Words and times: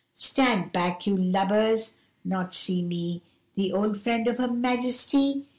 'Stand 0.15 0.71
back, 0.71 1.05
you 1.05 1.15
lubbers! 1.15 1.93
Not 2.25 2.55
see 2.55 2.81
me, 2.81 3.21
The 3.53 3.71
old 3.71 3.99
friend 4.01 4.27
of 4.27 4.39
Her 4.39 4.47
Majesty? 4.51 5.45